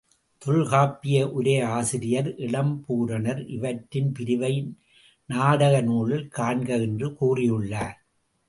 தொல்காப்பிய 0.41 1.17
உரையாசிரியர் 1.39 2.29
இளம்பூரணர் 2.37 3.41
இவற்றின் 3.47 4.11
பிரிவை 4.11 4.53
நாடக 5.29 5.81
நூலில் 5.81 6.27
காண்க 6.37 6.69
என்று 6.81 7.09
கூறியுள்ளார். 7.21 7.97